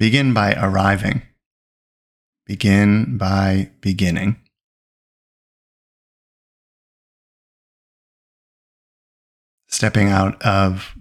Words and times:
Begin 0.00 0.32
by 0.32 0.54
arriving. 0.54 1.20
Begin 2.46 3.18
by 3.18 3.70
beginning. 3.82 4.40
Stepping 9.68 10.08
out 10.08 10.40
of 10.40 10.96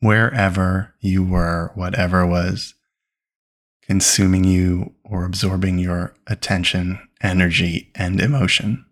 wherever 0.00 0.94
you 0.98 1.22
were, 1.22 1.72
whatever 1.74 2.26
was 2.26 2.72
consuming 3.82 4.44
you 4.44 4.94
or 5.04 5.26
absorbing 5.26 5.78
your 5.78 6.14
attention, 6.26 7.06
energy, 7.20 7.90
and 7.94 8.18
emotion. 8.18 8.86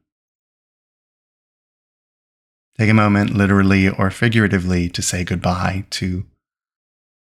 Take 2.78 2.90
a 2.90 2.94
moment, 2.94 3.30
literally 3.30 3.88
or 3.88 4.10
figuratively, 4.10 4.90
to 4.90 5.00
say 5.00 5.24
goodbye 5.24 5.86
to 5.92 6.26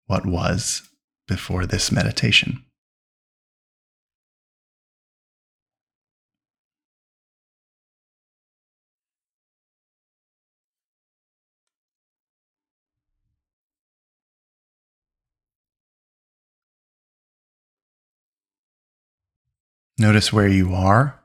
what 0.07 0.25
was 0.25 0.89
before 1.33 1.65
this 1.65 1.91
meditation. 1.91 2.63
Notice 19.97 20.31
where 20.31 20.47
you 20.47 20.75
are. 20.75 21.19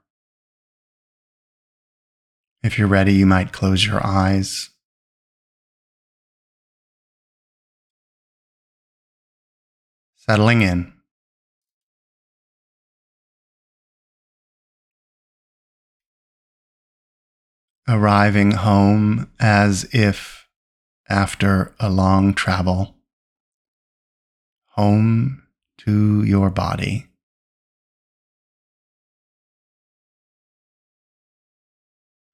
If 2.62 2.78
you're 2.78 2.88
ready, 2.88 3.12
you 3.12 3.27
might 3.27 3.52
close 3.52 3.84
your 3.84 4.00
eyes. 4.06 4.70
Settling 10.28 10.60
in. 10.60 10.92
Arriving 17.89 18.50
home 18.50 19.30
as 19.41 19.88
if 19.94 20.47
after 21.08 21.75
a 21.80 21.88
long 21.88 22.34
travel. 22.34 22.97
Home 24.72 25.44
to 25.78 26.22
your 26.25 26.50
body. 26.50 27.06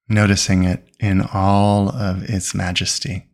noticing 0.06 0.64
it 0.64 0.86
in 1.00 1.22
all 1.32 1.88
of 1.88 2.22
its 2.28 2.54
majesty. 2.54 3.26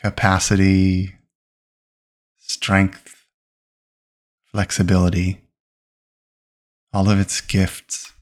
Capacity, 0.00 1.16
strength, 2.38 3.26
flexibility, 4.44 5.40
all 6.92 7.10
of 7.10 7.18
its 7.18 7.40
gifts. 7.40 8.12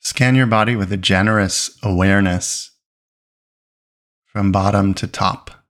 Scan 0.00 0.34
your 0.34 0.46
body 0.46 0.74
with 0.74 0.92
a 0.92 0.96
generous 0.96 1.78
awareness 1.82 2.72
from 4.24 4.50
bottom 4.50 4.94
to 4.94 5.06
top. 5.06 5.61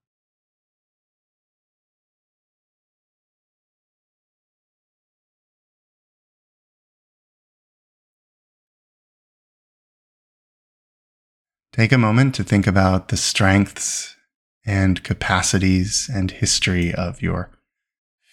Take 11.72 11.92
a 11.92 11.98
moment 11.98 12.34
to 12.34 12.44
think 12.44 12.66
about 12.66 13.08
the 13.08 13.16
strengths 13.16 14.16
and 14.64 15.02
capacities 15.02 16.10
and 16.12 16.30
history 16.30 16.94
of 16.94 17.22
your 17.22 17.50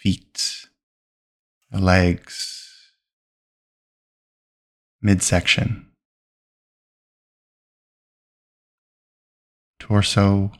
feet, 0.02 0.66
legs, 1.72 2.92
midsection. 5.02 5.90
torso, 9.90 10.52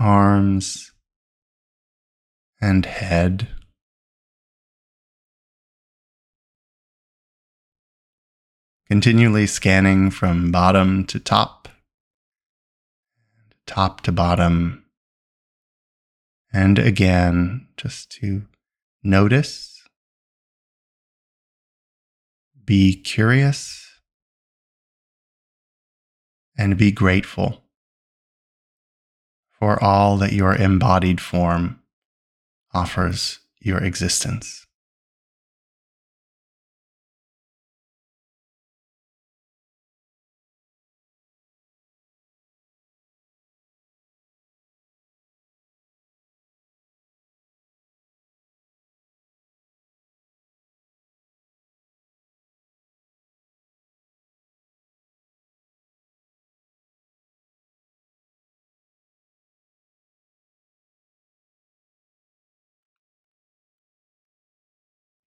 arms, 0.00 0.90
and 2.60 2.84
head. 2.84 3.48
Continually 8.94 9.48
scanning 9.48 10.08
from 10.08 10.52
bottom 10.52 11.04
to 11.06 11.18
top, 11.18 11.68
top 13.66 14.02
to 14.02 14.12
bottom, 14.12 14.84
and 16.52 16.78
again, 16.78 17.66
just 17.76 18.08
to 18.12 18.42
notice, 19.02 19.82
be 22.64 22.94
curious 22.94 23.98
and 26.56 26.78
be 26.78 26.92
grateful 26.92 27.64
for 29.58 29.82
all 29.82 30.16
that 30.18 30.32
your 30.32 30.54
embodied 30.54 31.20
form 31.20 31.80
offers 32.72 33.40
your 33.58 33.78
existence. 33.82 34.63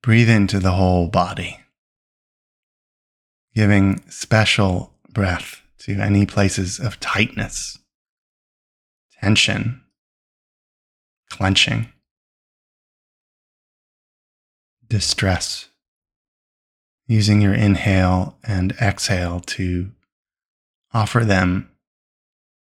Breathe 0.07 0.29
into 0.29 0.61
the 0.61 0.71
whole 0.71 1.09
body, 1.09 1.59
giving 3.53 4.09
special 4.09 4.93
breath 5.09 5.63
to 5.79 5.99
any 5.99 6.25
places 6.25 6.79
of 6.79 6.97
tightness, 7.01 7.77
tension, 9.19 9.81
clenching, 11.29 11.91
distress. 14.87 15.67
Using 17.07 17.41
your 17.41 17.53
inhale 17.53 18.37
and 18.45 18.71
exhale 18.81 19.41
to 19.41 19.91
offer 20.93 21.25
them 21.25 21.69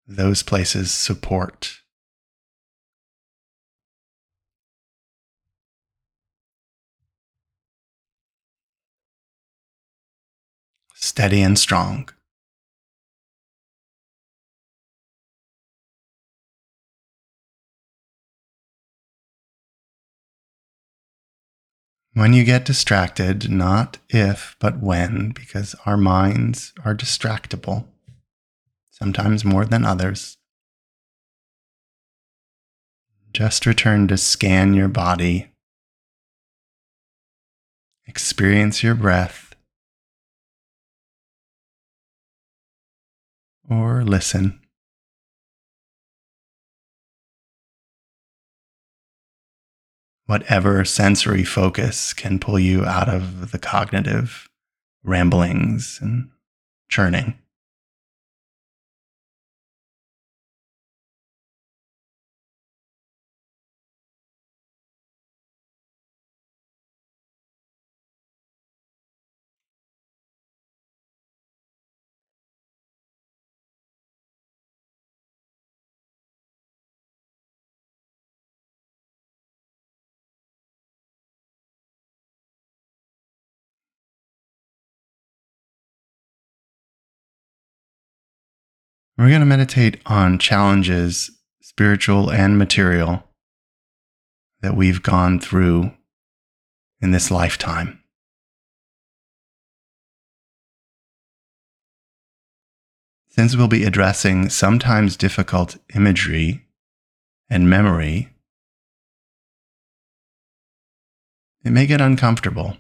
those 0.07 0.43
places 0.43 0.91
support 0.93 1.83
steady 11.01 11.43
and 11.43 11.59
strong. 11.59 12.09
When 22.15 22.33
you 22.33 22.43
get 22.43 22.65
distracted, 22.65 23.49
not 23.49 23.99
if, 24.09 24.57
but 24.59 24.81
when, 24.81 25.31
because 25.31 25.77
our 25.87 25.97
minds 25.97 26.73
are 26.85 26.95
distractible, 26.95 27.87
sometimes 28.91 29.45
more 29.45 29.65
than 29.65 29.85
others. 29.85 30.37
Just 33.33 33.67
return 33.67 34.09
to 34.09 34.17
scan 34.17 34.75
your 34.75 34.89
body, 34.89 35.53
experience 38.05 38.83
your 38.83 38.97
breath, 38.97 39.48
or 43.71 44.03
listen. 44.03 44.61
Whatever 50.27 50.85
sensory 50.85 51.45
focus 51.45 52.13
can 52.13 52.39
pull 52.39 52.59
you 52.59 52.85
out 52.85 53.09
of 53.09 53.51
the 53.51 53.59
cognitive 53.59 54.49
ramblings 55.03 55.99
and 56.03 56.31
churning. 56.89 57.39
We're 89.19 89.31
going 89.31 89.41
to 89.41 89.47
meditate 89.47 90.01
on 90.07 90.39
challenges, 90.39 91.33
spiritual 91.61 92.31
and 92.31 92.57
material, 92.57 93.25
that 94.61 94.77
we've 94.77 95.03
gone 95.03 95.41
through 95.41 95.91
in 97.01 97.11
this 97.11 97.29
lifetime. 97.29 98.01
Since 103.29 103.57
we'll 103.57 103.67
be 103.67 103.83
addressing 103.83 104.51
sometimes 104.51 105.17
difficult 105.17 105.79
imagery 105.97 106.69
and 107.51 107.69
memory, 107.69 108.29
it 111.65 111.73
may 111.73 111.87
get 111.87 112.01
uncomfortable. 112.01 112.77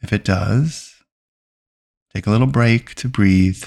If 0.00 0.14
it 0.14 0.24
does, 0.24 0.94
take 2.14 2.26
a 2.26 2.30
little 2.30 2.46
break 2.46 2.94
to 2.94 3.08
breathe, 3.08 3.64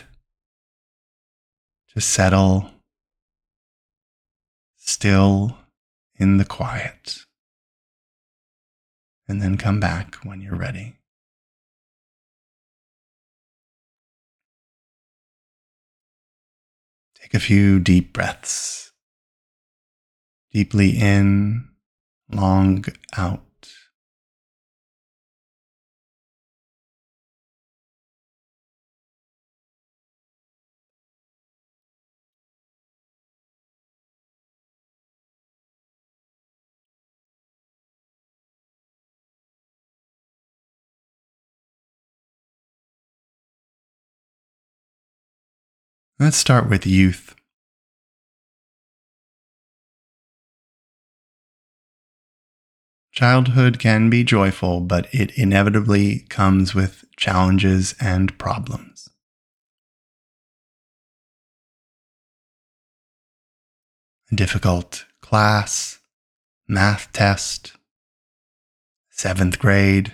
to 1.94 2.02
settle 2.02 2.70
still 4.78 5.58
in 6.16 6.38
the 6.38 6.46
quiet, 6.46 7.26
and 9.28 9.42
then 9.42 9.58
come 9.58 9.80
back 9.80 10.16
when 10.24 10.42
you're 10.42 10.56
ready. 10.56 10.98
Take 17.16 17.34
a 17.34 17.40
few 17.40 17.80
deep 17.80 18.14
breaths. 18.14 18.92
Deeply 20.52 20.90
in, 20.92 21.70
long 22.30 22.84
out. 23.16 23.44
Let's 46.22 46.38
start 46.38 46.70
with 46.70 46.86
youth. 46.86 47.34
Childhood 53.12 53.80
can 53.80 54.12
be 54.12 54.24
joyful, 54.24 54.82
but 54.82 55.08
it 55.12 55.32
inevitably 55.36 56.28
comes 56.30 56.76
with 56.76 57.06
challenges 57.18 57.96
and 58.00 58.38
problems. 58.38 59.10
A 64.32 64.36
difficult 64.36 65.06
class, 65.22 65.98
math 66.68 67.12
test, 67.14 67.74
seventh 69.10 69.58
grade, 69.58 70.14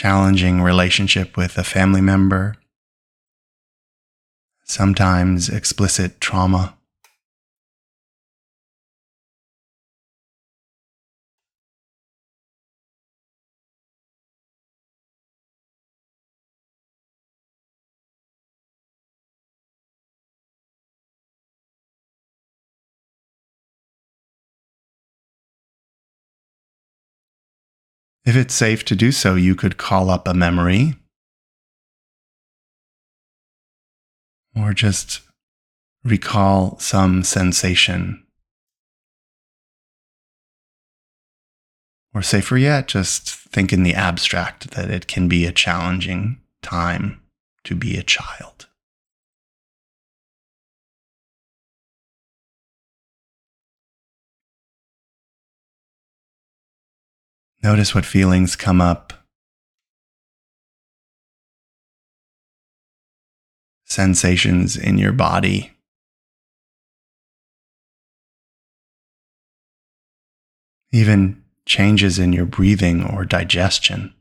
challenging 0.00 0.62
relationship 0.62 1.36
with 1.36 1.58
a 1.58 1.62
family 1.62 2.00
member, 2.00 2.56
sometimes 4.64 5.50
explicit 5.50 6.18
trauma. 6.22 6.74
If 28.30 28.36
it's 28.36 28.54
safe 28.54 28.84
to 28.84 28.94
do 28.94 29.10
so, 29.10 29.34
you 29.34 29.56
could 29.56 29.76
call 29.76 30.08
up 30.08 30.28
a 30.28 30.34
memory 30.34 30.94
or 34.54 34.72
just 34.72 35.22
recall 36.04 36.78
some 36.78 37.24
sensation. 37.24 38.24
Or 42.14 42.22
safer 42.22 42.56
yet, 42.56 42.86
just 42.86 43.28
think 43.30 43.72
in 43.72 43.82
the 43.82 43.94
abstract 43.94 44.70
that 44.76 44.92
it 44.92 45.08
can 45.08 45.26
be 45.26 45.44
a 45.44 45.50
challenging 45.50 46.40
time 46.62 47.20
to 47.64 47.74
be 47.74 47.96
a 47.96 48.04
child. 48.04 48.68
Notice 57.62 57.94
what 57.94 58.06
feelings 58.06 58.56
come 58.56 58.80
up. 58.80 59.12
Sensations 63.84 64.76
in 64.76 64.96
your 64.96 65.12
body. 65.12 65.72
Even 70.92 71.44
changes 71.66 72.18
in 72.18 72.32
your 72.32 72.46
breathing 72.46 73.04
or 73.04 73.24
digestion. 73.24 74.14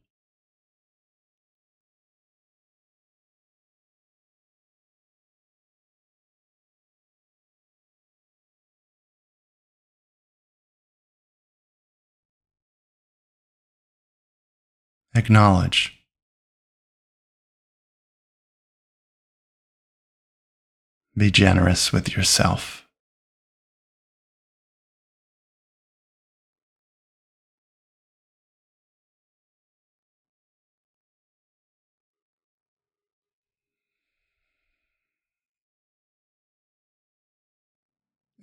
Acknowledge. 15.19 15.99
Be 21.17 21.29
generous 21.29 21.91
with 21.91 22.15
yourself. 22.15 22.87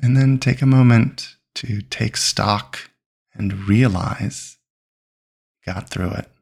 And 0.02 0.14
then 0.14 0.36
take 0.38 0.60
a 0.60 0.66
moment 0.66 1.36
to 1.54 1.80
take 1.80 2.18
stock 2.18 2.90
and 3.32 3.66
realize 3.66 4.58
got 5.64 5.88
through 5.88 6.10
it. 6.10 6.35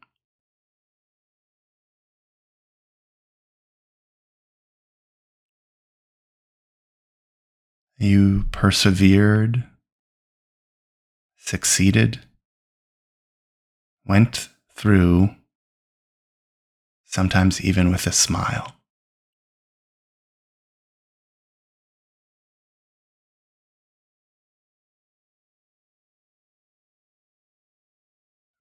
You 7.97 8.45
persevered, 8.51 9.65
succeeded, 11.37 12.21
went 14.05 14.49
through, 14.75 15.31
sometimes 17.05 17.61
even 17.61 17.91
with 17.91 18.07
a 18.07 18.13
smile. 18.13 18.73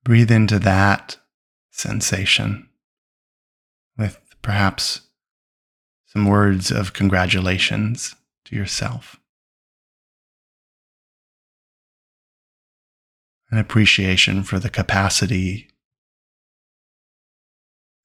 Breathe 0.03 0.31
into 0.31 0.59
that 0.59 1.17
sensation 1.71 2.69
with 3.97 4.19
perhaps 4.41 5.01
some 6.05 6.25
words 6.25 6.71
of 6.71 6.93
congratulations 6.93 8.15
to 8.45 8.55
yourself. 8.55 9.19
An 13.53 13.59
appreciation 13.59 14.41
for 14.41 14.57
the 14.57 14.67
capacity 14.67 15.69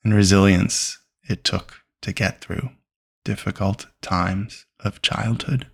and 0.05 0.13
resilience 0.13 0.99
it 1.27 1.43
took 1.43 1.85
to 2.03 2.13
get 2.13 2.43
through 2.43 2.73
difficult 3.25 3.87
times 4.03 4.67
of 4.81 5.01
childhood. 5.01 5.67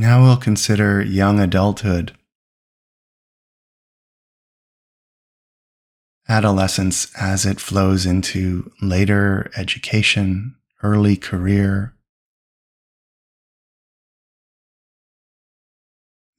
Now 0.00 0.22
we'll 0.22 0.36
consider 0.36 1.02
young 1.02 1.40
adulthood. 1.40 2.16
Adolescence 6.28 7.12
as 7.20 7.44
it 7.44 7.58
flows 7.58 8.06
into 8.06 8.70
later 8.80 9.50
education, 9.56 10.54
early 10.84 11.16
career, 11.16 11.94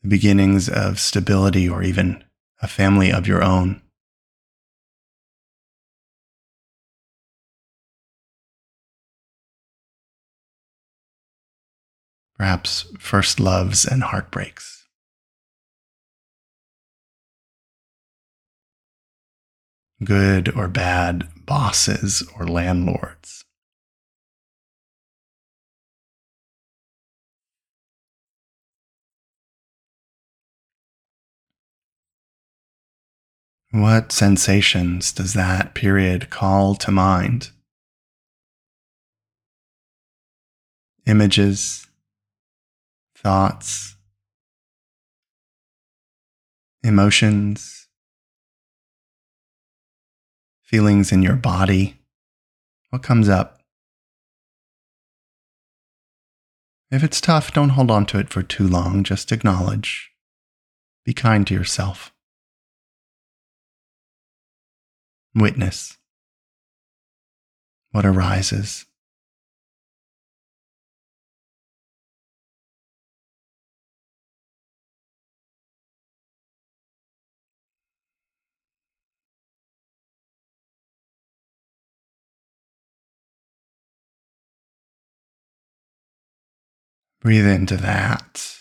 the 0.04 0.08
beginnings 0.08 0.70
of 0.70 0.98
stability 0.98 1.68
or 1.68 1.84
even 1.84 2.24
a 2.62 2.68
family 2.68 3.12
of 3.12 3.28
your 3.28 3.44
own. 3.44 3.82
Perhaps 12.40 12.86
first 12.98 13.38
loves 13.38 13.84
and 13.84 14.02
heartbreaks. 14.02 14.88
Good 20.02 20.56
or 20.56 20.70
bad 20.70 21.28
bosses 21.46 22.24
or 22.38 22.48
landlords. 22.48 23.44
What 33.72 34.14
sensations 34.14 35.12
does 35.12 35.34
that 35.34 35.76
period 35.76 36.30
call 36.30 36.76
to 36.76 36.90
mind? 36.90 37.52
Images, 41.06 41.89
thoughts, 43.22 43.96
emotions, 46.84 47.88
feelings 50.64 51.12
in 51.12 51.22
your 51.22 51.36
body. 51.36 52.00
What 52.90 53.04
comes 53.04 53.30
up? 53.30 53.60
If 56.92 57.04
it's 57.04 57.22
tough, 57.22 57.54
don't 57.54 57.70
hold 57.70 57.92
on 57.92 58.06
to 58.08 58.20
it 58.20 58.30
for 58.30 58.42
too 58.42 58.68
long. 58.68 59.04
Just 59.04 59.32
acknowledge. 59.32 60.12
Be 61.06 61.14
kind 61.14 61.46
to 61.48 61.54
yourself. 61.54 62.12
Witness 65.36 66.00
what 67.92 68.06
arises. 68.06 68.86
Breathe 87.22 87.48
into 87.48 87.76
that. 87.78 88.56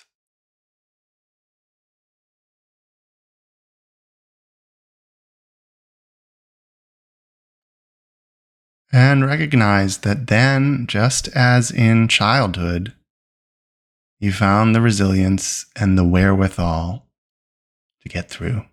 And 8.91 9.25
recognize 9.25 9.99
that 9.99 10.29
then, 10.29 10.87
just 10.87 11.29
as 11.29 11.71
in 11.71 12.09
childhood, 12.09 12.95
you 14.19 14.33
found 14.33 14.75
the 14.75 14.81
resilience 14.81 15.67
and 15.77 15.97
the 15.97 16.05
wherewithal 16.05 17.07
to 18.03 18.09
get 18.09 18.29
through. 18.29 18.65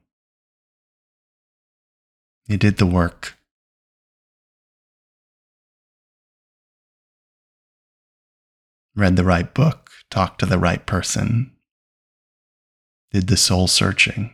You 2.47 2.57
did 2.57 2.77
the 2.77 2.85
work. 2.85 3.34
Read 8.95 9.15
the 9.15 9.25
right 9.25 9.53
book, 9.53 9.89
talked 10.09 10.39
to 10.39 10.45
the 10.45 10.57
right 10.57 10.85
person, 10.85 11.51
did 13.11 13.27
the 13.27 13.37
soul 13.37 13.67
searching, 13.67 14.33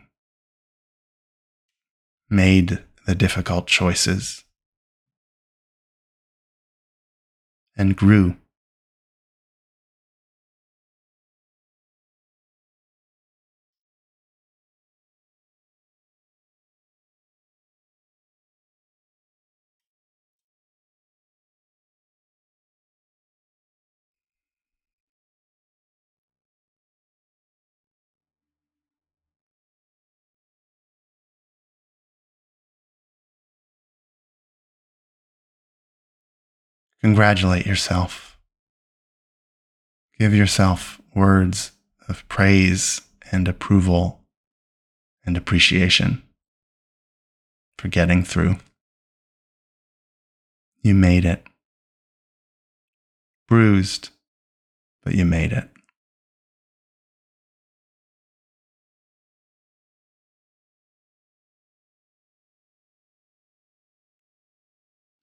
made 2.30 2.82
the 3.06 3.14
difficult 3.14 3.66
choices, 3.66 4.44
and 7.76 7.96
grew. 7.96 8.36
Congratulate 37.02 37.66
yourself. 37.66 38.38
Give 40.20 40.32
yourself 40.32 41.00
words 41.14 41.72
of 42.08 42.26
praise 42.28 43.00
and 43.32 43.48
approval 43.48 44.20
and 45.26 45.36
appreciation 45.36 46.22
for 47.76 47.88
getting 47.88 48.22
through. 48.22 48.58
You 50.82 50.94
made 50.94 51.24
it. 51.24 51.44
Bruised, 53.48 54.10
but 55.02 55.14
you 55.14 55.24
made 55.24 55.52
it. 55.52 55.71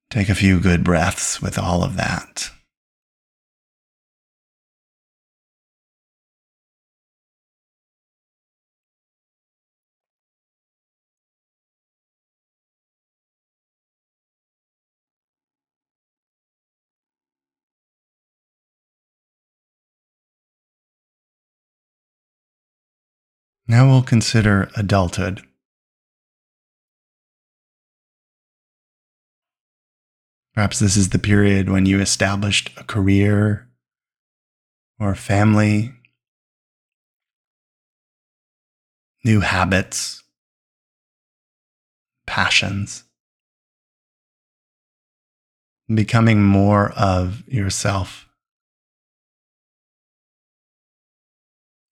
Take 0.10 0.30
a 0.30 0.36
few 0.36 0.60
good 0.60 0.84
breaths 0.84 1.40
with 1.40 1.60
all 1.60 1.84
of 1.84 1.96
that. 1.96 2.50
Now 23.68 23.88
we'll 23.88 24.02
consider 24.02 24.72
adulthood. 24.76 25.44
Perhaps 30.60 30.80
this 30.80 30.98
is 30.98 31.08
the 31.08 31.20
period 31.20 31.70
when 31.70 31.86
you 31.86 32.02
established 32.02 32.70
a 32.76 32.84
career 32.84 33.70
or 35.00 35.16
family, 35.16 35.94
new 39.24 39.40
habits, 39.40 40.22
passions, 42.26 43.06
becoming 45.88 46.44
more 46.44 46.92
of 46.92 47.42
yourself. 47.48 48.28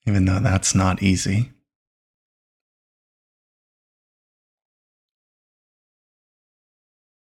Even 0.05 0.25
though 0.25 0.39
that's 0.39 0.75
not 0.75 1.01
easy. 1.01 1.53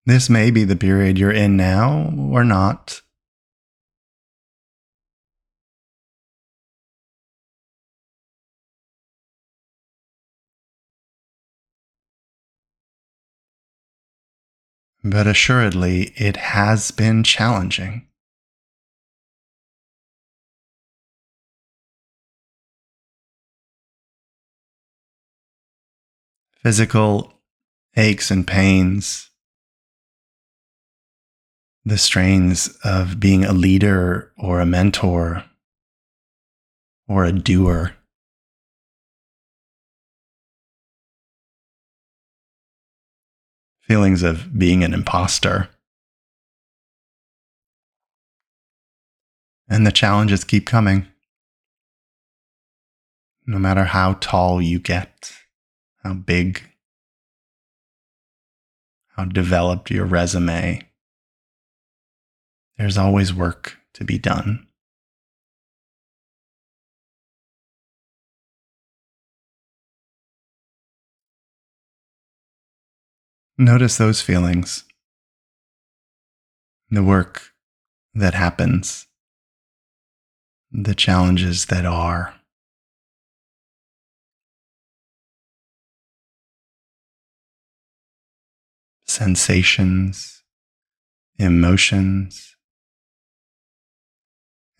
This 0.07 0.29
may 0.29 0.51
be 0.51 0.63
the 0.63 0.75
period 0.75 1.17
you're 1.17 1.31
in 1.31 1.57
now 1.57 2.13
or 2.31 2.43
not. 2.43 3.01
But 15.03 15.25
assuredly, 15.25 16.13
it 16.15 16.37
has 16.37 16.91
been 16.91 17.23
challenging. 17.23 18.07
Physical 26.61 27.33
aches 27.95 28.29
and 28.29 28.45
pains 28.45 29.29
the 31.85 31.97
strains 31.99 32.67
of 32.83 33.19
being 33.19 33.45
a 33.45 33.53
leader 33.53 34.31
or 34.37 34.59
a 34.59 34.65
mentor 34.65 35.43
or 37.07 37.23
a 37.25 37.31
doer. 37.31 37.95
Feelings 43.81 44.23
of 44.23 44.57
being 44.57 44.83
an 44.83 44.95
imposter. 44.95 45.69
And 49.69 49.85
the 49.85 49.91
challenges 49.91 50.43
keep 50.43 50.65
coming. 50.65 51.07
No 53.45 53.59
matter 53.59 53.83
how 53.83 54.13
tall 54.13 54.59
you 54.59 54.79
get, 54.79 55.33
how 56.03 56.15
big, 56.15 56.63
how 59.09 59.25
developed 59.25 59.91
your 59.91 60.05
resume, 60.05 60.81
there's 62.77 62.97
always 62.97 63.33
work 63.33 63.77
to 63.93 64.03
be 64.03 64.17
done. 64.17 64.67
Notice 73.57 73.97
those 73.97 74.21
feelings, 74.21 74.83
the 76.89 77.03
work 77.03 77.53
that 78.13 78.33
happens, 78.33 79.07
the 80.71 80.93
challenges 80.93 81.67
that 81.67 81.85
are. 81.85 82.35
Sensations, 89.07 90.43
emotions, 91.39 92.54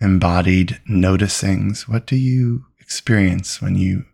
embodied 0.06 0.80
noticings. 0.90 1.88
What 1.90 2.06
do 2.06 2.16
you 2.16 2.66
experience 2.80 3.62
when 3.62 3.76
you 3.76 4.06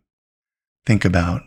think 0.85 1.05
about 1.05 1.43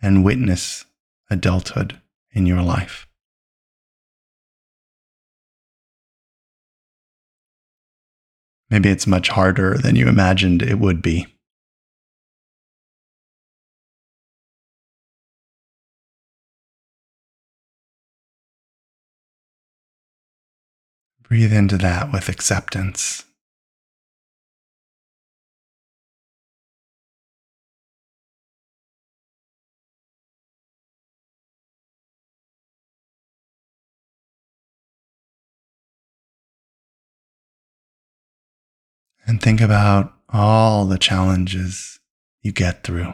and 0.00 0.24
witness 0.24 0.84
adulthood? 1.28 2.00
in 2.36 2.44
your 2.44 2.62
life. 2.62 3.08
Maybe 8.68 8.90
it's 8.90 9.06
much 9.06 9.30
harder 9.30 9.78
than 9.78 9.96
you 9.96 10.06
imagined 10.06 10.60
it 10.60 10.78
would 10.78 11.00
be. 11.00 11.26
Breathe 21.22 21.52
into 21.52 21.78
that 21.78 22.12
with 22.12 22.28
acceptance. 22.28 23.25
And 39.26 39.42
think 39.42 39.60
about 39.60 40.12
all 40.28 40.84
the 40.84 40.98
challenges 40.98 41.98
you 42.42 42.52
get 42.52 42.84
through. 42.84 43.12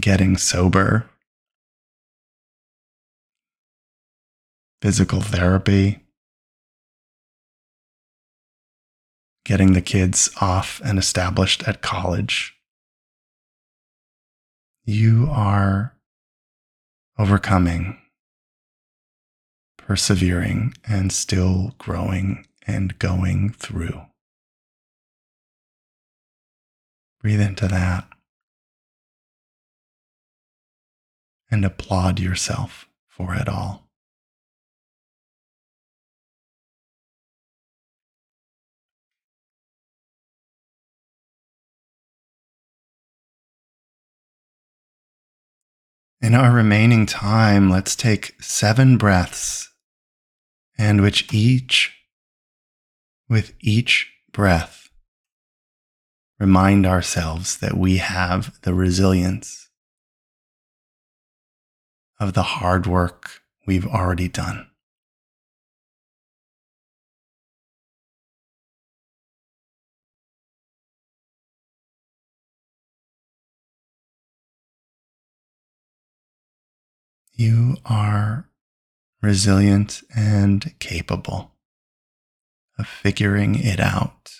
Getting 0.00 0.36
sober, 0.36 1.08
physical 4.82 5.20
therapy, 5.20 6.00
getting 9.44 9.72
the 9.72 9.80
kids 9.80 10.28
off 10.40 10.82
and 10.84 10.98
established 10.98 11.66
at 11.68 11.80
college. 11.80 12.54
You 14.84 15.28
are 15.30 15.94
overcoming 17.18 17.98
persevering 19.86 20.74
and 20.88 21.12
still 21.12 21.72
growing 21.78 22.44
and 22.66 22.98
going 22.98 23.50
through. 23.50 24.00
Breathe 27.22 27.40
into 27.40 27.68
that 27.68 28.08
and 31.48 31.64
applaud 31.64 32.18
yourself 32.18 32.88
for 33.06 33.36
it 33.36 33.48
all. 33.48 33.84
In 46.20 46.34
our 46.34 46.50
remaining 46.50 47.06
time, 47.06 47.70
let's 47.70 47.94
take 47.94 48.34
seven 48.42 48.96
breaths 48.96 49.70
and 50.78 51.00
which 51.00 51.32
each, 51.32 51.94
with 53.28 53.54
each 53.60 54.12
breath, 54.32 54.90
remind 56.38 56.86
ourselves 56.86 57.58
that 57.58 57.76
we 57.76 57.96
have 57.98 58.60
the 58.62 58.74
resilience 58.74 59.68
of 62.20 62.34
the 62.34 62.42
hard 62.42 62.86
work 62.86 63.42
we've 63.66 63.86
already 63.86 64.28
done. 64.28 64.66
You 77.32 77.76
are 77.84 78.48
resilient, 79.26 80.02
and 80.16 80.72
capable 80.78 81.50
of 82.78 82.86
figuring 82.86 83.56
it 83.56 83.80
out. 83.80 84.35